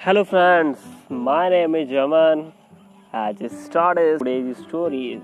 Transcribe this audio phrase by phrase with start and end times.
[0.00, 0.78] Hello friends,
[1.10, 2.52] my name is Jaman.
[3.12, 5.22] I just started today's stories.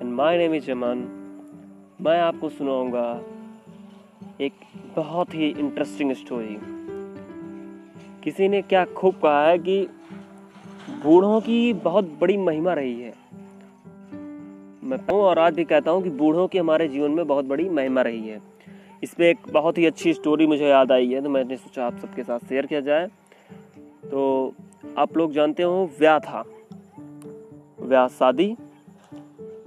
[0.00, 0.68] And my name is.
[2.00, 3.04] मैं आपको सुनाऊँगा
[4.40, 4.52] एक
[4.96, 6.56] बहुत ही interesting story
[8.24, 9.76] किसी ने क्या खूब कहा है कि
[11.02, 13.12] बूढ़ों की बहुत बड़ी महिमा रही है
[14.84, 17.68] मैं कहूँ और आज भी कहता हूँ कि बूढ़ों की हमारे जीवन में बहुत बड़ी
[17.68, 18.40] महिमा रही है
[19.02, 21.98] इस पर एक बहुत ही अच्छी स्टोरी मुझे याद आई है तो मैंने सोचा आप
[21.98, 23.08] सबके साथ शेयर किया जाए
[24.10, 24.52] तो
[24.98, 26.44] आप लोग जानते हो ब्याह था।
[27.82, 28.56] ब्याह शादी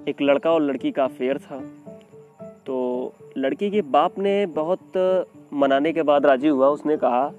[0.08, 1.59] एक लड़का और लड़की का अफेयर था।
[2.66, 4.98] तो लड़की के बाप ने बहुत
[5.54, 7.31] मनाने के बाद राज़ी हुआ। उसने कहा,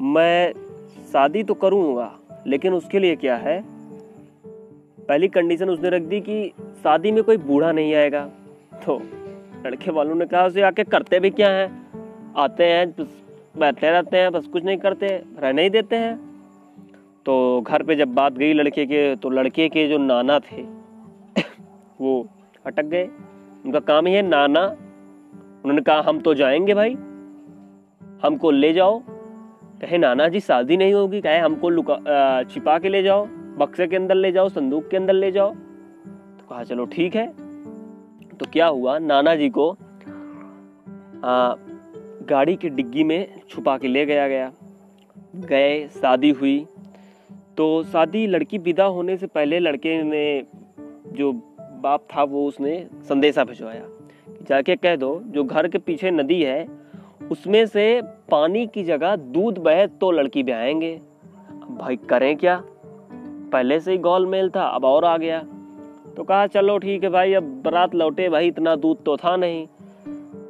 [0.00, 0.52] मैं
[1.12, 2.12] शादी तो करूँगा,
[2.46, 3.62] लेकिन उसके लिए क्या है?
[5.08, 6.52] पहली कंडीशन उसने रख दी कि
[6.82, 8.24] शादी में कोई बूढ़ा नहीं आएगा।
[8.84, 9.00] तो
[9.66, 11.68] लड़के वालों ने कहा, उसे आके करते भी क्या हैं?
[12.36, 12.92] आते हैं
[13.58, 15.06] बैठे रहते हैं बस कुछ नहीं करते
[15.38, 16.16] रहने ही देते हैं।
[17.26, 20.62] तो घर पे जब बात गई लड़के के तो लड़के के जो नाना थे
[22.00, 22.26] वो
[22.66, 23.04] अटक गए।
[23.64, 24.64] उनका काम ही है नाना।
[25.64, 26.94] उन्होंने कहा हम तो जाएँगे भाई।
[28.22, 29.02] हमको ले जाओ।
[29.80, 33.26] कहे नाना जी शादी नहीं होगी। कहे हमको लुका छिपा के ले जाओ
[33.58, 37.26] बक्से के अंदर ले जाओ संदूक के अंदर ले जाओ। तो कहा चलो ठीक है।
[38.38, 39.70] तो क्या हुआ नाना जी को
[41.24, 41.54] आ,
[42.30, 44.52] गाड़ी की डिग्गी में छुपा के ले गया गया।
[45.36, 46.66] गए, शादी हुई।
[47.56, 50.44] तो शादी लड़की विदा होने से पहले लड़के ने
[51.12, 51.32] जो
[51.80, 53.86] बाप था, वो उसने संदेशा भिजवाया
[54.42, 56.66] जाके कह दो, जो घर के पीछे नदी है,
[57.30, 61.00] उसमें से पानी की जगह दूध बहे तो लड़की ब्याहेंगे
[61.70, 62.62] भाई, करें क्या?
[63.52, 65.42] पहले से ही गोल मेल था, अब और आ गया।
[66.16, 69.66] तो कहा, चलो ठीक है भाई, अब बारात लौटे भाई, इतना दूध तो था नहीं।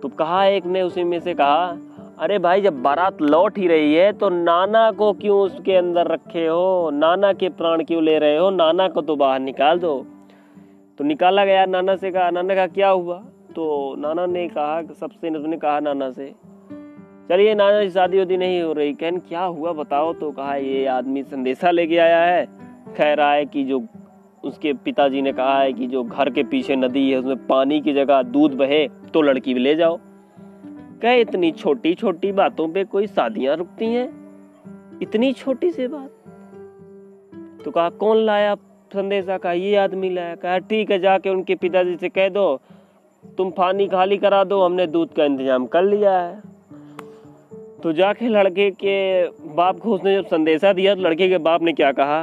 [0.03, 1.77] तो कहा एक ने उसी में से कहा,
[2.19, 6.47] अरे भाई, जब बारात लौट ही रही है तो नाना को क्यों उसके अंदर रखे
[6.47, 6.91] हो?
[6.93, 8.51] नाना के प्राण क्यों ले रहे हो?
[8.51, 10.07] नाना को तो बाहर निकाल दो।
[10.99, 13.19] तो निकाला गया नाना से, कहा, नाना का क्या हुआ?
[13.57, 16.33] तो नाना ने कहा, सबसे ने कहा नाना से,
[17.29, 20.13] चलिए नाना की शादी वादी नहीं हो रही। कहन, क्या हुआ बताओ?
[20.13, 22.47] तो कहा, ये आदमी संदेशा लेके आया है।
[22.97, 23.85] कह रहा है कि जो
[24.45, 27.93] उसके पिताजी ने कहा है कि जो घर के पीछे नदी है, उसमें पानी की
[27.93, 29.99] जगह दूध बहे। तो लड़की भी ले जाओ।
[31.03, 34.09] कहे, इतनी छोटी छोटी बातों पे कोई शादियाँ रुकती हैं?
[35.03, 36.11] इतनी छोटी सी बात?
[37.65, 38.55] तो कहा, कौन लाया
[38.91, 39.53] संदेशा का?
[39.53, 42.61] ये आदमी लाया। कहा, ठीक है, जाके उनके पिताजी से कह दो,
[43.39, 46.43] तुम पानी खाली करा दो, हमने दूध का इंतज़ाम कर लिया है।
[47.83, 51.73] तो जाके लड़के के बाप को उसने जब संदेशा दिया तो लड़के के बाप ने
[51.73, 52.21] क्या कहा?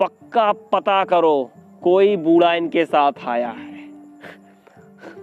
[0.00, 1.50] पक्का पता करो,
[1.82, 3.73] कोई बूढ़ा इनके साथ आया है।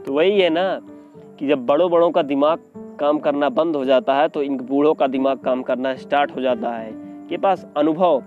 [0.05, 0.79] तो वही है ना
[1.39, 2.59] कि जब बड़ों बड़ों का दिमाग
[2.99, 6.41] काम करना बंद हो जाता है तो इन बूढ़ों का दिमाग काम करना स्टार्ट हो
[6.41, 6.91] जाता है।
[7.29, 8.23] के पास अनुभव,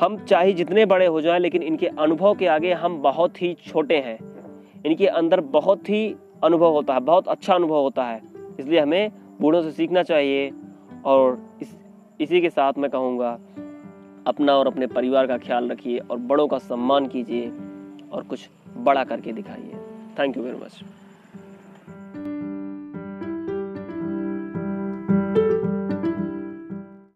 [0.00, 3.96] हम चाहे जितने बड़े हो जाएँ, लेकिन इनके अनुभव के आगे हम बहुत ही छोटे
[3.96, 4.18] हैं।
[4.86, 8.22] इनके अंदर बहुत ही अनुभव होता है, बहुत अच्छा अनुभव होता है।
[8.60, 10.52] इसलिए हमें बूढ़ों से सीखना चाहिए,
[11.04, 11.76] और इस,
[12.20, 13.38] इसी के साथ मैं कहूँगा,
[14.26, 17.52] अपना और अपने परिवार का ख्याल रखिए और बड़ों का सम्मान कीजिए
[18.12, 19.74] और कुछ बड़ा करके दिखाइए।
[20.18, 20.80] Thank you very much